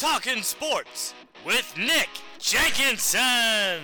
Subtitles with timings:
[0.00, 1.12] Talking Sports
[1.44, 3.82] with Nick Jenkinson.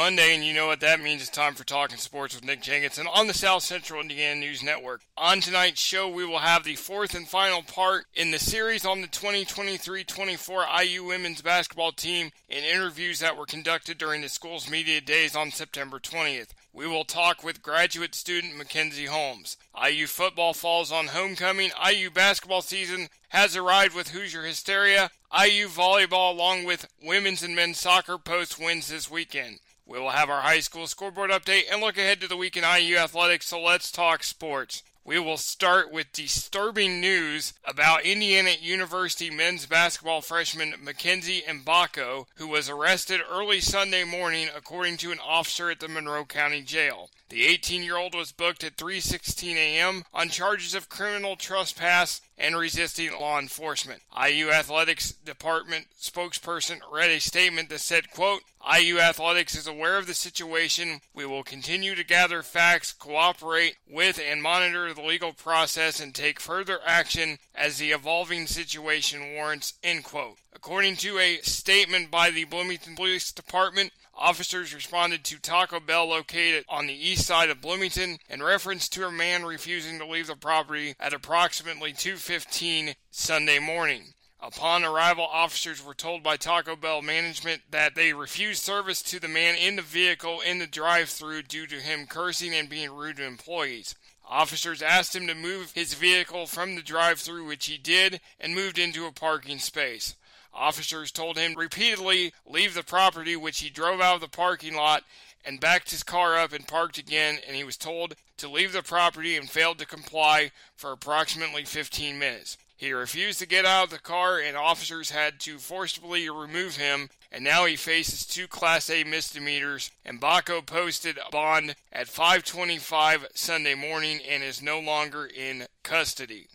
[0.00, 1.20] Monday, and you know what that means.
[1.20, 5.02] It's time for Talking Sports with Nick Jenkinson on the South Central Indiana News Network.
[5.18, 9.02] On tonight's show, we will have the fourth and final part in the series on
[9.02, 14.70] the 2023 24 IU women's basketball team in interviews that were conducted during the school's
[14.70, 16.54] media days on September 20th.
[16.72, 19.58] We will talk with graduate student Mackenzie Holmes.
[19.86, 21.72] IU football falls on homecoming.
[21.86, 25.10] IU basketball season has arrived with Hoosier hysteria.
[25.30, 29.58] IU volleyball, along with women's and men's soccer, post wins this weekend.
[29.90, 32.62] We will have our high school scoreboard update and look ahead to the week in
[32.62, 33.48] IU athletics.
[33.48, 34.84] So let's talk sports.
[35.04, 42.46] We will start with disturbing news about Indiana University men's basketball freshman Mackenzie Mgbako, who
[42.46, 47.10] was arrested early Sunday morning according to an officer at the Monroe County Jail.
[47.30, 50.04] The 18-year-old was booked at 3:16 a.m.
[50.12, 54.02] on charges of criminal trespass and resisting law enforcement.
[54.20, 60.08] IU Athletics Department spokesperson read a statement that said, quote, IU Athletics is aware of
[60.08, 61.02] the situation.
[61.14, 66.40] We will continue to gather facts, cooperate with and monitor the legal process and take
[66.40, 70.38] further action as the evolving situation warrants, end quote.
[70.52, 76.66] According to a statement by the Bloomington Police Department, Officers responded to Taco Bell located
[76.68, 80.36] on the east side of Bloomington in reference to a man refusing to leave the
[80.36, 84.12] property at approximately 2:15 Sunday morning.
[84.38, 89.26] Upon arrival, officers were told by Taco Bell management that they refused service to the
[89.26, 93.24] man in the vehicle in the drive-through due to him cursing and being rude to
[93.24, 93.94] employees.
[94.26, 98.78] Officers asked him to move his vehicle from the drive-through, which he did, and moved
[98.78, 100.14] into a parking space.
[100.52, 105.04] Officers told him repeatedly leave the property, which he drove out of the parking lot
[105.44, 108.82] and backed his car up and parked again, and he was told to leave the
[108.82, 112.58] property and failed to comply for approximately 15 minutes.
[112.76, 117.10] He refused to get out of the car, and officers had to forcibly remove him,
[117.30, 119.90] and now he faces two Class A misdemeanors.
[120.06, 126.48] Mgbako posted a bond at 5:25 Sunday morning and is no longer in custody.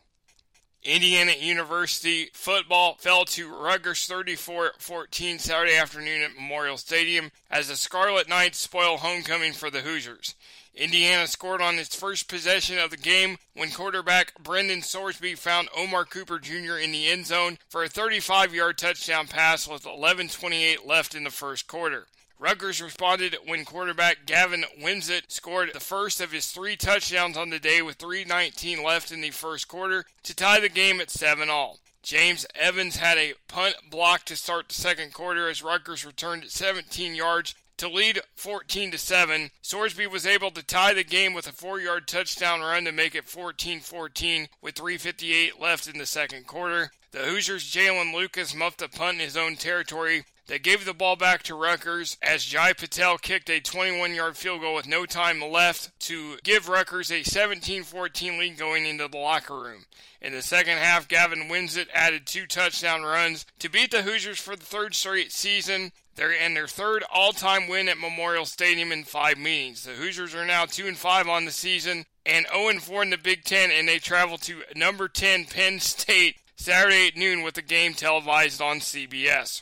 [0.85, 8.29] Indiana University football fell to Rutgers 34-14 Saturday afternoon at Memorial Stadium as the Scarlet
[8.29, 10.35] Knights spoil homecoming for the Hoosiers.
[10.75, 16.05] Indiana scored on its first possession of the game when quarterback Brendan Sorsby found Omar
[16.05, 16.77] Cooper Jr.
[16.77, 21.65] in the end zone for a 35-yard touchdown pass with 11:28 left in the first
[21.65, 22.05] quarter.
[22.37, 27.59] Rutgers responded when quarterback Gavin Wimsatt scored the first of his three touchdowns on the
[27.59, 31.79] day with 3.19 left in the first quarter to tie the game at 7 all.
[32.03, 36.51] James Evans had a punt block to start the second quarter as Rutgers returned at
[36.51, 39.49] 17 yards to lead 14 to 7.
[39.63, 43.25] Sorsby was able to tie the game with a 4-yard touchdown run to make it
[43.25, 46.91] 14-14 with 3:58 left in the second quarter.
[47.11, 51.15] The Hoosiers' Jaylin Lucas muffed a punt in his own territory they gave the ball
[51.15, 55.41] back to Rutgers as Jai Patel kicked a 21 yard field goal with no time
[55.41, 59.85] left to give Rutgers a 17 14 lead going into the locker room.
[60.21, 64.55] In the second half, Gavin Wimsatt added two touchdown runs to beat the Hoosiers for
[64.55, 65.91] the third straight season.
[66.15, 69.83] They're in their third all-time win at Memorial Stadium in five meetings.
[69.83, 73.09] The Hoosiers are now two and five on the season and 0 and 4 in
[73.11, 77.55] the Big Ten, and they travel to number 10 Penn State Saturday at noon with
[77.55, 79.61] the game televised on CBS.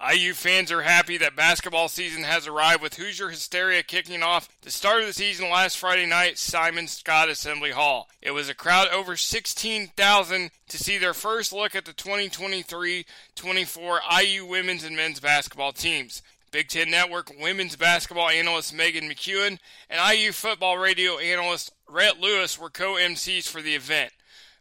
[0.00, 4.70] IU fans are happy that basketball season has arrived with Hoosier hysteria kicking off the
[4.70, 8.08] start of the season last Friday night Simon Skjodt Assembly Hall.
[8.22, 14.46] It was a crowd over 16,000 to see their first look at the 2023-24 IU
[14.46, 16.22] women's and men's basketball teams.
[16.52, 19.58] Big Ten Network women's basketball analyst Meghan McKeown
[19.90, 24.12] and IU football radio analyst Rhett Lewis were co-MCs for the event.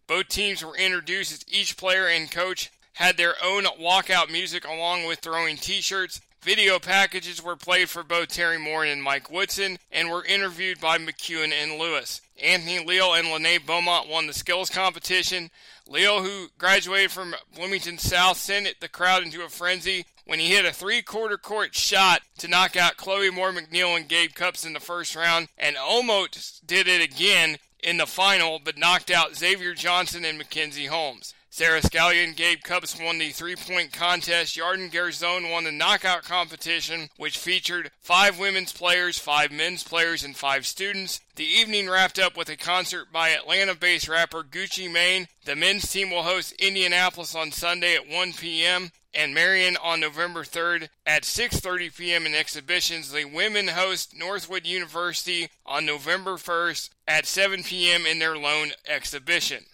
[0.08, 5.06] Both teams were introduced as each player and coach had their own walkout music along
[5.06, 6.20] with throwing t-shirts.
[6.42, 10.98] Video packages were played for both Teri Moren and Mike Woodson and were interviewed by
[10.98, 12.22] McKeown and Lewis.
[12.42, 15.52] Anthony Leal and Lene Beaumont won the skills competition.
[15.88, 20.66] Leal, who graduated from Bloomington South, sent the crowd into a frenzy when he hit
[20.66, 24.80] a three-quarter court shot to knock out Chloe Moore McNeil and Gabe Cupps in the
[24.80, 30.26] first round, and almost did it again in the final, but knocked out Xavier Johnson
[30.26, 31.34] and Mackenzie Holmes.
[31.58, 34.56] Sara Scalia Gabe Cupps won the three point contest.
[34.56, 40.36] Yarden Garzon won the knockout competition, which featured five women's players, five men's players, and
[40.36, 41.20] five students.
[41.36, 45.30] The evening wrapped up with a concert by Atlanta based rapper Gucci Mane.
[45.46, 50.44] The men's team will host Indianapolis on Sunday at 1 p.m and Marion on November
[50.44, 52.28] 3rd at 6:30 p.m.
[52.28, 53.12] in exhibitions.
[53.12, 58.06] The women host Northwood University on November 1st at 7 p.m.
[58.06, 59.66] in their lone exhibition.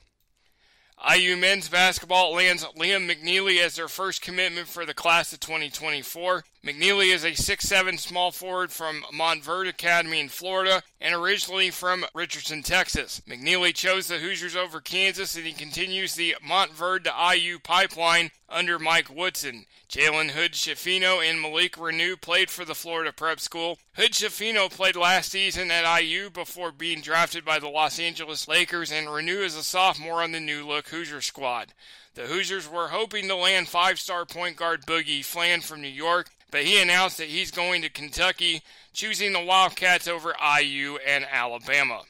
[1.06, 6.46] IU men's basketball lands Liam McNeely as their first commitment for the class of 2024.
[6.64, 12.64] McNeely is a 6'7 small forward from Montverde Academy in Florida and originally from Richardson,
[12.64, 13.22] Texas.
[13.28, 18.80] McNeely chose the Hoosiers over Kansas and he continues the Montverde to IU pipeline under
[18.80, 19.66] Mike Woodson.
[19.90, 23.78] Jalen Hood Schifino and Malik Reneau played for the Florida Prep School.
[23.96, 28.92] Hood Schifino played last season at IU before being drafted by the Los Angeles Lakers,
[28.92, 31.74] and Reneau is a sophomore on the new look Hoosier squad.
[32.14, 36.30] The Hoosiers were hoping to land five star point guard Boogie Fland from New York,
[36.52, 38.62] but he announced that he's going to Kentucky,
[38.94, 42.04] choosing the Wildcats over IU and Alabama.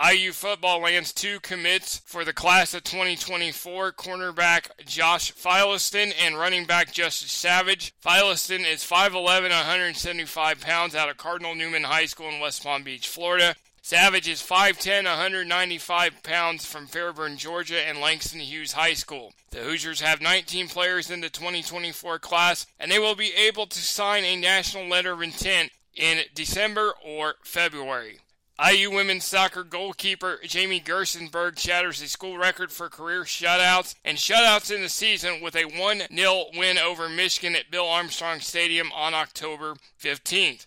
[0.00, 6.66] IU football lands two commits for the class of 2024 cornerback Josh Philoston and running
[6.66, 7.92] back Justice Savage.
[8.00, 13.08] Philoston is 5'11, 175 pounds out of Cardinal Newman High School in West Palm Beach,
[13.08, 13.56] Florida.
[13.88, 19.32] Savage is 5'10, 195 pounds from Fairburn, Georgia, and Langston Hughes High School.
[19.48, 23.78] The Hoosiers have 19 players in the 2024 class, and they will be able to
[23.78, 28.18] sign a national letter of intent in December or February.
[28.62, 34.70] IU women's soccer goalkeeper Jamie Gerstenberg shatters the school record for career shutouts and shutouts
[34.70, 39.14] in the season with a 1 0 win over Michigan at Bill Armstrong Stadium on
[39.14, 40.66] October 15th.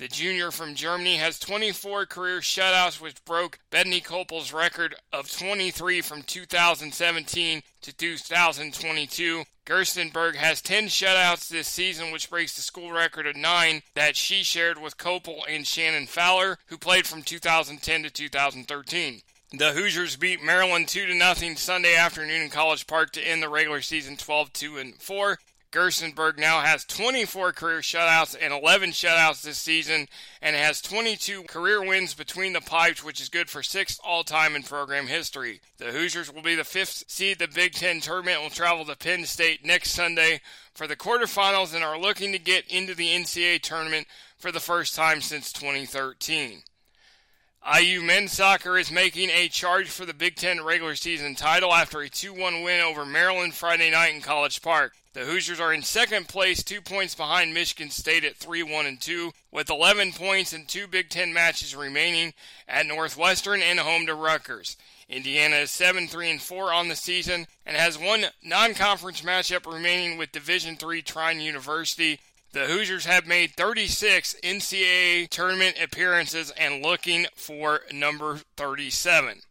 [0.00, 6.00] The junior from Germany has 24 career shutouts, which broke Bethany Kopel's record of 23
[6.00, 9.44] from 2017 to 2022.
[9.66, 14.42] Gerstenberg has 10 shutouts this season, which breaks the school record of 9 that she
[14.42, 19.20] shared with Kopel and Shannon Fowler, who played from 2010 to 2013.
[19.52, 23.82] The Hoosiers beat Maryland 2 0 Sunday afternoon in College Park to end the regular
[23.82, 25.38] season 12 2 and 4.
[25.72, 30.08] Gerstenberg now has 24 career shutouts and 11 shutouts this season
[30.42, 34.56] and has 22 career wins between the pipes, which is good for sixth all time
[34.56, 35.60] in program history.
[35.78, 39.24] The Hoosiers will be the fifth seed the Big Ten tournament will travel to Penn
[39.26, 40.40] State next Sunday
[40.74, 44.96] for the quarterfinals and are looking to get into the NCAA tournament for the first
[44.96, 46.62] time since 2013.
[47.62, 52.00] IU men's soccer is making a charge for the Big Ten regular season title after
[52.00, 54.94] a 2 1 win over Maryland Friday night in College Park.
[55.12, 58.98] The Hoosiers are in second place, two points behind Michigan State at 3 1 and
[58.98, 62.32] 2, with 11 points and two Big Ten matches remaining
[62.66, 64.78] at Northwestern and home to Rutgers.
[65.10, 69.70] Indiana is 7 3 and 4 on the season and has one non conference matchup
[69.70, 72.20] remaining with Division III Trine University
[72.52, 79.42] the Hoosiers have made 36 NCAA tournament appearances and looking for number 37.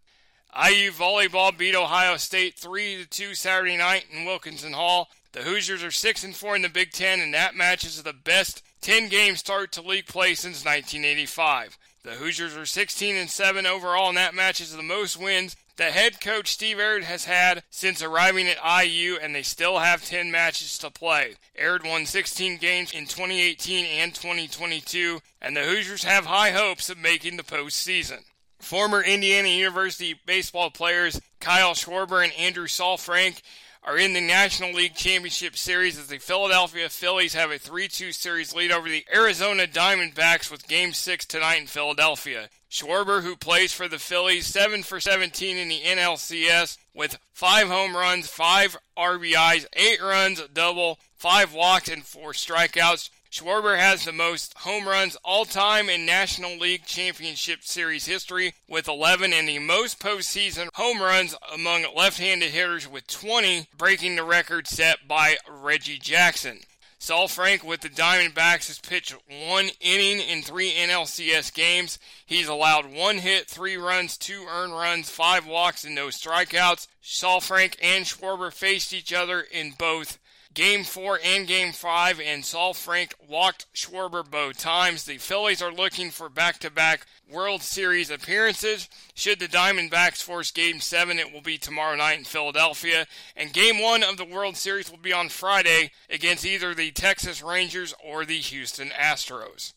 [0.53, 5.07] IU volleyball beat Ohio State 3 2 Saturday night in Wilkinson Hall.
[5.31, 8.63] The Hoosiers are 6 and 4 in the Big 10 and that matches the best
[8.81, 11.77] 10 game start to league play since 1985.
[12.03, 16.19] The Hoosiers are 16 and 7 overall and that matches the most wins the head
[16.19, 20.77] coach Steve Aird has had since arriving at IU, and they still have 10 matches
[20.79, 21.35] to play.
[21.55, 26.97] Aird won 16 games in 2018 and 2022, and the Hoosiers have high hopes of
[26.97, 28.25] making the postseason.
[28.59, 33.41] Former Indiana University baseball players Kyle Schwarber and Andrew Saalfrank
[33.81, 38.11] are in the National League Championship Series as the Philadelphia Phillies have a 3 2
[38.11, 42.49] series lead over the Arizona Diamondbacks with Game 6 tonight in Philadelphia.
[42.69, 47.95] Schwarber, who plays for the Phillies, 7 for 17 in the NLCS with 5 home
[47.95, 53.09] runs, 5 RBIs, 8 runs, double, 5 walks, and 4 strikeouts.
[53.31, 58.87] Schwarber has the most home runs all time in National League Championship Series history with
[58.87, 64.23] 11 and the most postseason home runs among left handed hitters with 20, breaking the
[64.23, 66.61] record set by Reggie Jackson.
[66.99, 69.15] Saalfrank with the Diamondbacks has pitched
[69.47, 71.97] one inning in three NLCS games.
[72.25, 76.87] He's allowed one hit, three runs, two earned runs, five walks, and no strikeouts.
[77.01, 80.19] Saalfrank and Schwarber faced each other in both
[80.59, 85.05] Game 4 and Game 5, and Saalfrank walked Schwarber both times.
[85.05, 88.89] The Phillies are looking for back to back World Series appearances.
[89.13, 93.07] Should the Diamondbacks force Game 7, it will be tomorrow night in Philadelphia.
[93.37, 97.41] And Game 1 of the World Series will be on Friday against either the Texas
[97.41, 99.71] Rangers or the Houston Astros.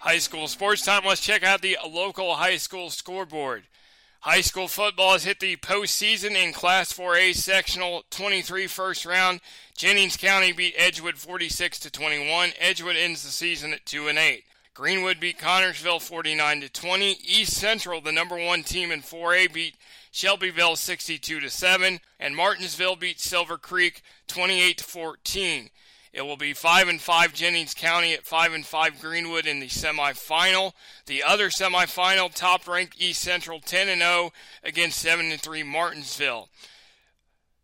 [0.00, 1.02] High school sports time.
[1.06, 3.64] Let's check out the local high school scoreboard.
[4.20, 9.40] High school football has hit the postseason in Class 4A sectional 23 first round.
[9.76, 12.50] Jennings County beat Edgewood 46 to 21.
[12.58, 14.44] Edgewood ends the season at 2 and 8.
[14.74, 17.18] Greenwood beat Connersville 49 to 20.
[17.24, 19.76] East Central, the number 1 team in 4A, beat
[20.10, 25.70] Shelbyville 62 to 7 and Martinsville beat Silver Creek 28 to 14.
[26.12, 29.68] It will be 5 and 5 Jennings County at 5 and 5 Greenwood in the
[29.68, 30.72] semifinal.
[31.06, 34.32] The other semifinal, top ranked East Central 10 and 0
[34.64, 36.48] against 7 and 3 Martinsville.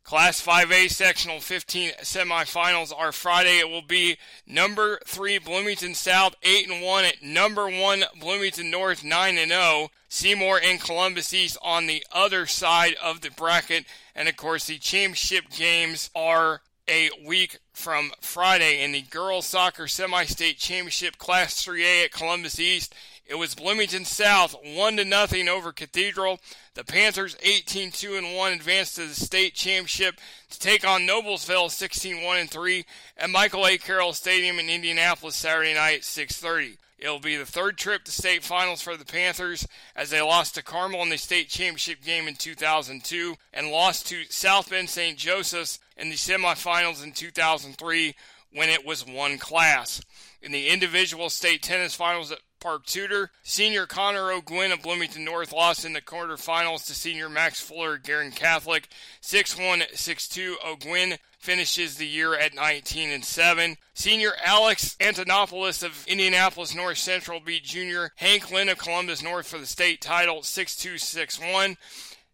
[0.07, 3.59] Class 5A sectional 15 semifinals are Friday.
[3.59, 9.03] It will be number 3 Bloomington South 8 and 1 at number 1 Bloomington North
[9.03, 9.89] 9 and 0.
[10.09, 13.85] Seymour and Columbus East on the other side of the bracket.
[14.15, 19.89] And of course, the championship games are a week from Friday in the girls soccer
[19.89, 22.95] semi-state championship class 3A at Columbus East.
[23.27, 26.39] It was Bloomington South 1 to nothing over Cathedral.
[26.75, 32.41] The Panthers 18-2 and 1 advanced to the state championship to take on Noblesville 16-1
[32.41, 32.85] and 3
[33.19, 33.79] at Michael A.
[33.79, 36.79] Carroll Stadium in Indianapolis Saturday night at 6:30.
[36.99, 40.63] It'll be the third trip to state finals for the Panthers as they lost to
[40.63, 45.19] Carmel in the state championship game in 2002 and lost to South Bend St.
[45.19, 48.15] Joseph's in the semifinals in 2003
[48.53, 50.01] when it was one class.
[50.43, 55.53] In the individual state tennis finals at Park Tudor, senior Connor O'Gwin of Bloomington North
[55.53, 58.89] lost in the quarterfinals to senior Max Fuller of Guerin Catholic
[59.23, 60.55] 6-1, 6-2.
[60.65, 63.77] O'Gwin finishes the year at 19 and 7.
[63.95, 69.59] Senior Alex Antonopoulos of Indianapolis North Central beat junior Hank Lynn of Columbus North for
[69.59, 71.77] the state title 6-2, 6-1.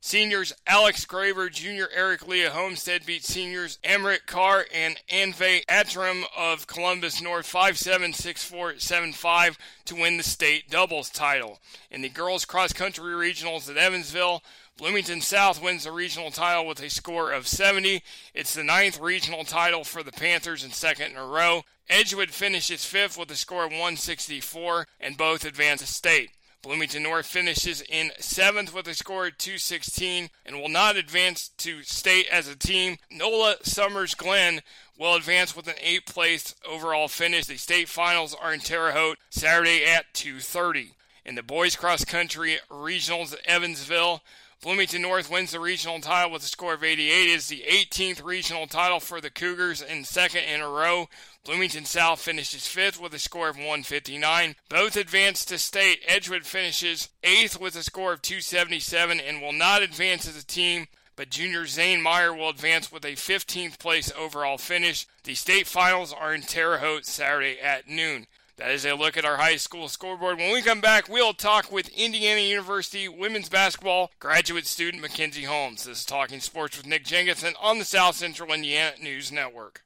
[0.04, 6.66] Seniors Alex Graver, Junior Eric Leah Homestead beat seniors Emmerich Carr and Anve Atram of
[6.66, 11.60] Columbus North 5-7, 6-4, 7-5 to win the state doubles title.
[11.88, 14.42] In the girls cross country regionals at Evansville,
[14.76, 18.02] Bloomington South wins the regional title with a score of 70.
[18.34, 21.62] It's the ninth regional title for the Panthers and second in a row.
[21.88, 26.30] Edgewood finishes fifth with a score of 164, and both advance to state.
[26.62, 31.82] Bloomington North finishes in seventh with a score of 216 and will not advance to
[31.82, 32.98] state as a team.
[33.10, 34.60] Nola Summers Glen
[34.96, 37.46] will advance with an eighth place overall finish.
[37.46, 40.94] The state finals are in Terre Haute Saturday at 2:30.
[41.24, 44.22] In the boys cross country regionals at Evansville,
[44.62, 47.10] Bloomington North wins the regional title with a score of 88.
[47.10, 51.08] It is the 18th regional title for the Cougars and second in a row.
[51.44, 54.54] Bloomington South finishes fifth with a score of 159.
[54.68, 56.04] Both advance to state.
[56.06, 60.86] Edgewood finishes eighth with a score of 277 and will not advance as a team
[61.14, 65.06] but junior Zane Meyer will advance with a 15th place overall finish.
[65.24, 68.26] The state finals are in Terre Haute Saturday at noon.
[68.62, 70.38] That is a look at our high school scoreboard.
[70.38, 75.82] When we come back, we'll talk with Indiana University women's basketball graduate student Mackenzie Holmes.
[75.82, 79.82] This is Talking Sports with Nick Jenkinson on the South Central Indiana News Network.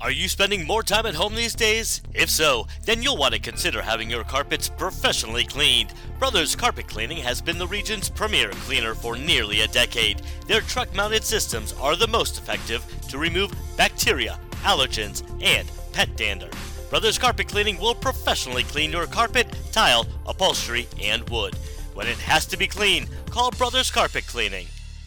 [0.00, 2.00] Are you spending more time at home these days?
[2.14, 5.94] If so, then you'll want to consider having your carpets professionally cleaned.
[6.20, 10.22] Brothers Carpet Cleaning has been the region's premier cleaner for nearly a decade.
[10.46, 16.50] Their truck mounted systems are the most effective to remove bacteria, allergens, and pet dander.
[16.90, 21.54] Brothers Carpet Cleaning will professionally clean your carpet, tile, upholstery, and wood.
[21.94, 24.66] When it has to be clean, call Brothers Carpet Cleaning.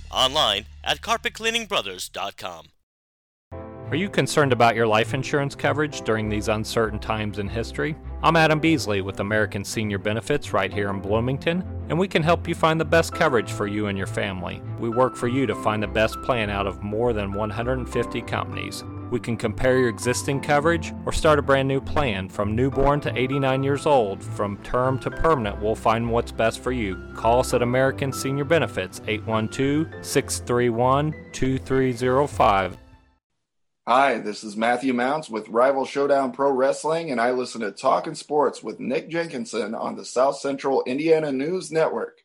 [0.09, 2.67] Online at carpetcleaningbrothers.com.
[3.89, 7.95] Are you concerned about your life insurance coverage during these uncertain times in history?
[8.21, 12.49] I'm Adam Beasley with American Senior Benefits right here in Bloomington, and we can help
[12.49, 14.61] you find the best coverage for you and your family.
[14.79, 18.83] We work for you to find the best plan out of more than 150 companies.
[19.09, 22.29] We can compare your existing coverage or start a brand new plan.
[22.29, 26.71] From newborn to 89 years old, from term to permanent, we'll find what's best for
[26.71, 26.97] you.
[27.15, 32.77] Call us at American Senior Benefits 812 631 2305.
[33.87, 38.15] Hi, this is Matthew Mounts with Rival Showdown Pro Wrestling, and I listen to Talking
[38.15, 42.19] Sports with Nick Jenkinson on the South Central Indiana News Network.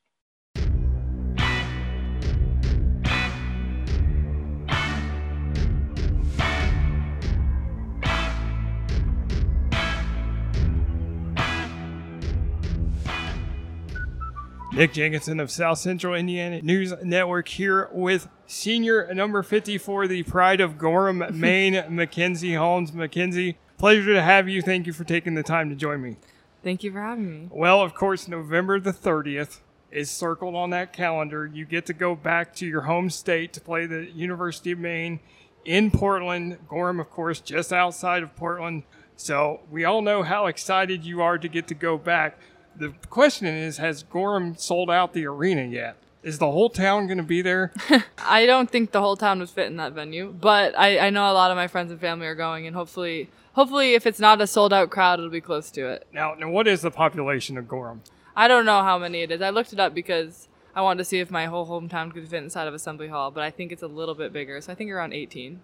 [14.82, 20.60] Nick Jenkinson of South Central Indiana News Network here with senior number 54, the pride
[20.60, 22.92] of Gorham, Maine, Mackenzie Holmes.
[22.92, 24.60] Mackenzie, pleasure to have you.
[24.60, 26.16] Thank you for taking the time to join me.
[26.64, 27.48] Thank you for having me.
[27.52, 29.60] Well, of course, November the 30th
[29.92, 31.46] is circled on that calendar.
[31.46, 35.20] You get to go back to your home state to play the University of Maine
[35.64, 36.58] in Portland.
[36.66, 38.82] Gorham, of course, just outside of Portland.
[39.14, 42.36] So we all know how excited you are to get to go back.
[42.76, 45.96] The question is, has Gorham sold out the arena yet?
[46.22, 47.72] Is the whole town going to be there?
[48.18, 51.30] I don't think the whole town would fit in that venue, but I, I know
[51.30, 54.40] a lot of my friends and family are going, and hopefully, hopefully, if it's not
[54.40, 56.06] a sold out crowd, it'll be close to it.
[56.12, 58.02] Now, now, what is the population of Gorham?
[58.36, 59.42] I don't know how many it is.
[59.42, 62.42] I looked it up because I wanted to see if my whole hometown could fit
[62.42, 64.90] inside of Assembly Hall, but I think it's a little bit bigger, so I think
[64.90, 65.60] around 18.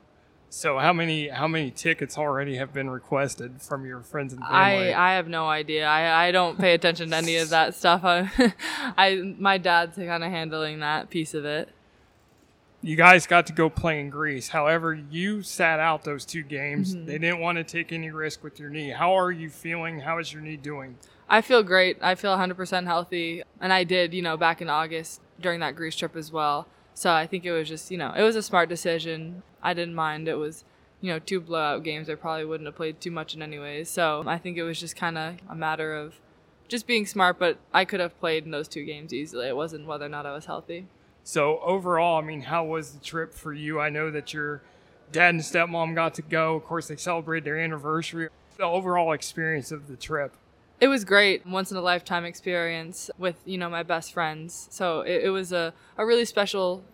[0.51, 4.95] So how many how many tickets already have been requested from your friends and family?
[4.95, 5.87] I, I have no idea.
[5.87, 8.03] I, I don't pay attention to any of that stuff.
[8.05, 8.31] I,
[8.97, 11.69] I my dad's kind of handling that piece of it.
[12.81, 14.49] You guys got to go play in Greece.
[14.49, 16.95] However, you sat out those two games.
[16.95, 17.07] Mm-hmm.
[17.07, 18.91] They didn't want to take any risk with your knee.
[18.91, 20.01] How are you feeling?
[20.01, 20.97] How is your knee doing?
[21.29, 21.99] I feel great.
[22.01, 25.97] I feel 100% healthy, and I did, you know, back in August during that Greece
[25.97, 26.69] trip as well.
[26.99, 29.45] So I think it was just, you know, it was a smart decision.
[29.63, 30.27] I didn't mind.
[30.27, 30.65] It was,
[31.01, 32.11] you know, two blowout games.
[32.11, 33.89] I probably wouldn't have played too much in anyways.
[33.89, 36.17] So I think it was just kind of a matter of
[36.67, 39.47] just being smart, but I could have played in those two games easily.
[39.47, 40.89] It wasn't whether or not I was healthy.
[41.23, 43.79] So overall, I mean, how was the trip for you?
[43.79, 44.63] I know that your
[45.13, 46.57] dad and stepmom got to go.
[46.57, 48.29] Of course, they celebrated their anniversary.
[48.57, 50.35] The overall experience of the trip.
[50.81, 54.69] It was great, once in a lifetime experience with, you know, my best friends.
[54.71, 56.85] So it, it was a, a really special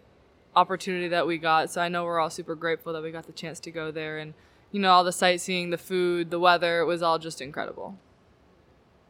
[0.57, 1.71] opportunity that we got.
[1.71, 4.19] So I know we're all super grateful that we got the chance to go there
[4.19, 4.33] and,
[4.73, 7.99] you know, all the sightseeing, the food, the weather, it was all just incredible.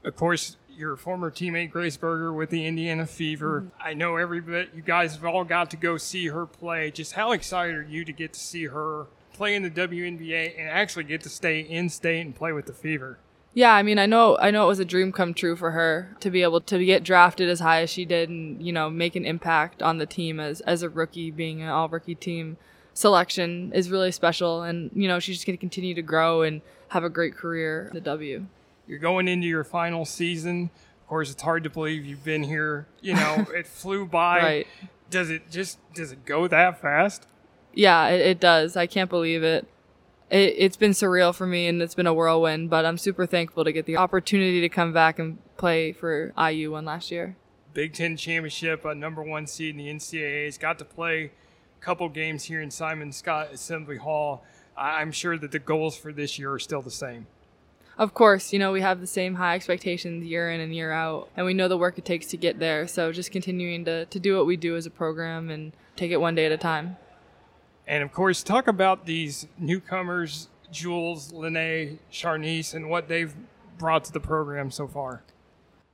[0.02, 3.60] Of course, your former teammate Grace Berger with the Indiana Fever.
[3.60, 3.88] Mm-hmm.
[3.88, 6.90] I know every bit you guys have all got to go see her play.
[6.90, 10.68] Just how excited are you to get to see her play in the WNBA and
[10.68, 13.18] actually get to stay in state and play with the Fever?
[13.54, 16.16] Yeah, I mean, I know, I know it was a dream come true for her
[16.20, 19.14] to be able to get drafted as high as she did, and you know, make
[19.14, 22.56] an impact on the team as as a rookie, being an all rookie team
[22.94, 26.62] selection is really special, and you know, she's just going to continue to grow and
[26.88, 28.46] have a great career the W.
[28.88, 30.70] You're going into your final season.
[31.02, 32.86] Of course, it's hard to believe you've been here.
[33.02, 34.38] You know, it flew by.
[34.38, 34.66] Right.
[35.10, 37.28] Does it just does it go that fast?
[37.72, 38.76] Yeah, it, it does.
[38.76, 39.68] I can't believe it.
[40.30, 40.54] It.
[40.56, 43.72] It's been surreal for me and it's been a whirlwind, but I'm super thankful to
[43.72, 47.36] get the opportunity to come back and play for IU one last year.
[47.72, 50.58] Big Ten championship, a number one seed in the NCAA's.
[50.58, 51.24] Got to play
[51.80, 54.44] a couple games here in Simon Skjodt Assembly Hall.
[54.76, 57.26] I- I'm sure that the goals for this year are still the same.
[57.96, 61.28] Of course, you know, we have the same high expectations year in and year out,
[61.36, 62.88] and we know the work it takes to get there.
[62.88, 66.16] So just continuing to, to do what we do as a program and take it
[66.20, 66.96] one day at a time.
[67.86, 73.34] And of course, talk about these newcomers, Jules, Lene, Charnice, and what they've
[73.78, 75.22] brought to the program so far.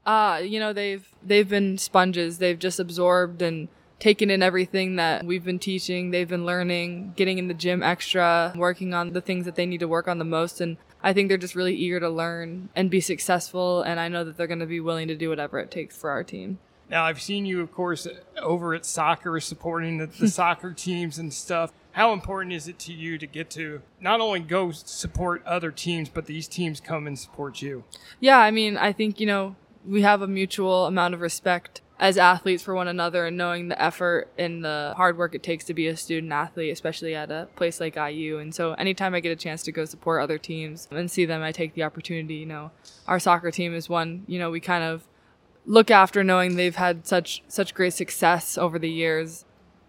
[0.07, 2.38] Uh, you know, they've they've been sponges.
[2.38, 6.11] They've just absorbed and taken in everything that we've been teaching.
[6.11, 9.81] They've been learning, getting in the gym extra, working on the things that they need
[9.81, 12.90] to work on the most and I think they're just really eager to learn and
[12.90, 15.70] be successful and I know that they're going to be willing to do whatever it
[15.70, 16.59] takes for our team.
[16.90, 18.09] Now, I've seen you, of course,
[18.42, 21.72] over at soccer, supporting the, the soccer teams and stuff.
[21.92, 26.09] How important is it to you to get to not only go support other teams,
[26.09, 27.85] but these teams come and support you?
[28.20, 32.16] Yeah, I mean, I think, you know, we have a mutual amount of respect as
[32.16, 35.74] athletes for one another and knowing the effort and the hard work it takes to
[35.74, 38.38] be a student athlete, especially at a place like IU.
[38.38, 41.42] And so anytime I get a chance to go support other teams and see them,
[41.42, 42.37] I take the opportunity.
[42.37, 42.70] You know,
[43.07, 45.07] our soccer team is one, you know, we kind of
[45.66, 49.44] look after knowing they've had such such great success over the years.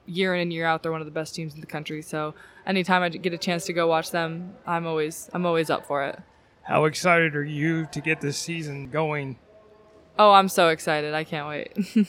[0.06, 2.02] Year in and year out, they're one of the best teams in the country.
[2.02, 2.34] So
[2.66, 6.04] anytime I get a chance to go watch them, I'm always I'm always up for
[6.04, 6.20] it.
[6.64, 9.38] How excited are you to get this season going?
[10.18, 11.14] Oh, I'm so excited.
[11.14, 11.74] I can't wait.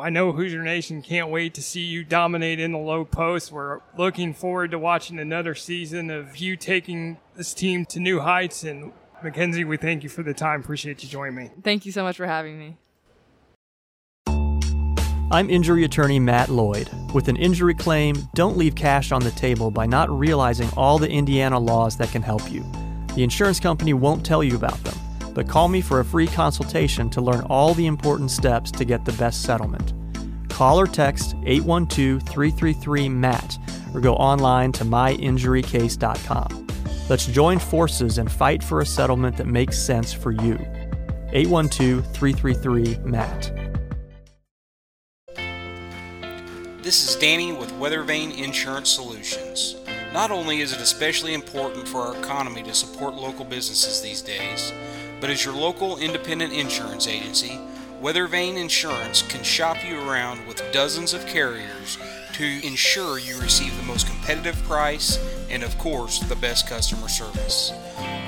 [0.00, 3.52] I know Hoosier Nation can't wait to see you dominate in the low post.
[3.52, 8.64] We're looking forward to watching another season of you taking this team to new heights.
[8.64, 10.60] And Mackenzie, we thank you for the time.
[10.60, 11.50] Appreciate you joining me.
[11.62, 12.76] Thank you so much for having me.
[15.34, 16.88] I'm injury attorney Matt Lloyd.
[17.12, 21.10] With an injury claim, don't leave cash on the table by not realizing all the
[21.10, 22.64] Indiana laws that can help you.
[23.14, 24.94] The insurance company won't tell you about them
[25.34, 29.04] but call me for a free consultation to learn all the important steps to get
[29.04, 29.92] the best settlement.
[30.48, 33.58] Call or text 812 333 MATT
[33.92, 36.66] or go online to myinjurycase.com.
[37.08, 40.54] Let's join forces and fight for a settlement that makes sense for you.
[41.32, 43.63] 812 333 MATT.
[46.84, 49.76] This is Danny with Weathervane Insurance Solutions.
[50.12, 54.70] Not only is it especially important for our economy to support local businesses these days,
[55.18, 57.58] but as your local independent insurance agency,
[58.02, 61.96] Weathervane Insurance can shop you around with dozens of carriers
[62.34, 65.18] to ensure you receive the most competitive price
[65.48, 67.72] and, of course, the best customer service.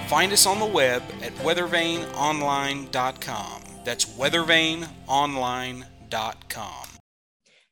[0.09, 3.62] Find us on the web at weathervaneonline.com.
[3.85, 6.95] That's weathervaneonline.com.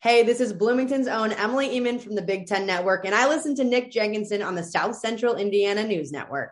[0.05, 3.55] Hey, this is Bloomington's own Emily Eman from the Big Ten Network, and I listen
[3.55, 6.51] to Nick Jenkinson on the South Central Indiana News Network.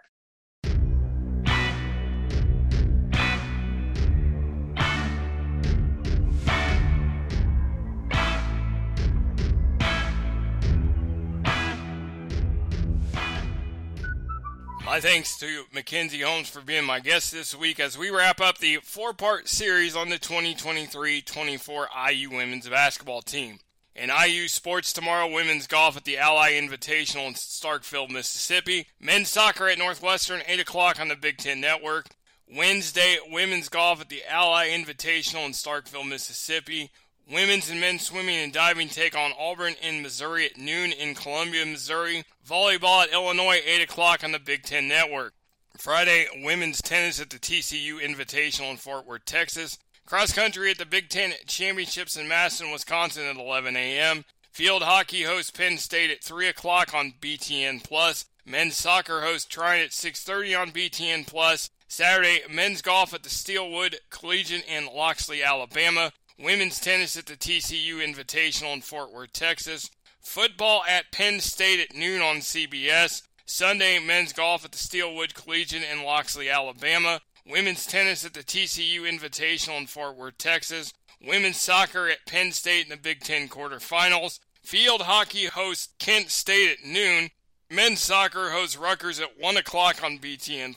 [14.92, 18.58] My thanks to Mackenzie Holmes for being my guest this week as we wrap up
[18.58, 23.60] the four part series on the 2023 24 IU women's basketball team.
[23.96, 28.86] In IU sports tomorrow, women's golf at the Ally Invitational in Starkville, Mississippi.
[29.00, 32.08] Men's soccer at Northwestern, 8 o'clock on the Big Ten Network.
[32.54, 36.90] Wednesday, women's golf at the Ally Invitational in Starkville, Mississippi.
[37.30, 41.64] Women's and men's swimming and diving take on Auburn in Missouri at noon in Columbia,
[41.64, 42.24] Missouri.
[42.46, 45.34] Volleyball at Illinois, 8 o'clock on the Big Ten Network.
[45.78, 49.78] Friday, women's tennis at the TCU Invitational in Fort Worth, Texas.
[50.04, 54.24] Cross country at the Big Ten Championships in Madison, Wisconsin at 11 a.m.
[54.50, 58.26] Field hockey hosts Penn State at 3 o'clock on BTN Plus.
[58.44, 61.70] Men's soccer hosts Trine at 6:30 on BTN Plus.
[61.88, 66.12] Saturday, men's golf at the Steelwood Collegiate in Loxley, Alabama.
[66.42, 69.90] Women's tennis at the TCU Invitational in Fort Worth, Texas.
[70.20, 73.22] Football at Penn State at noon on CBS.
[73.46, 77.20] Sunday, men's golf at the Steelwood Collegiate in Loxley, Alabama.
[77.46, 80.92] Women's tennis at the TCU Invitational in Fort Worth, Texas.
[81.24, 84.40] Women's soccer at Penn State in the Big Ten quarterfinals.
[84.64, 87.30] Field hockey hosts Kent State at noon.
[87.70, 90.74] Men's soccer hosts Rutgers at 1 o'clock on BTN.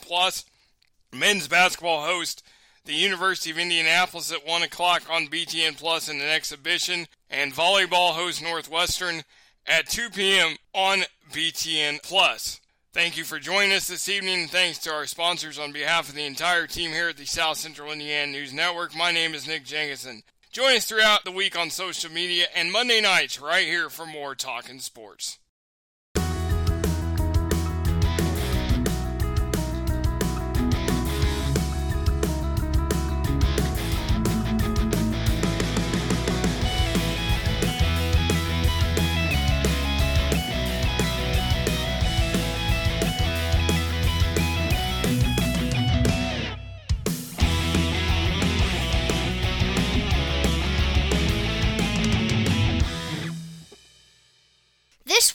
[1.12, 2.44] Men's basketball host
[2.86, 8.14] the University of Indianapolis at 1 o'clock on BTN Plus in an exhibition, and volleyball
[8.14, 9.24] hosts Northwestern
[9.68, 10.56] at 2 p.m.
[10.74, 12.62] on BTN Plus.
[12.94, 16.16] Thank you for joining us this evening, and thanks to our sponsors on behalf of
[16.16, 18.96] the entire team here at the South Central Indiana News Network.
[18.96, 20.24] My name is Nick Jenkinson.
[20.52, 24.36] Join us throughout the week on social media and Monday nights right here for more
[24.36, 25.40] Talking Sports.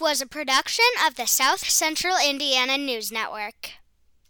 [0.00, 3.79] Was a production of the South Central Indiana News Network.